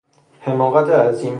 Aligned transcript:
حماقت 0.39 0.89
عظیم 0.89 1.29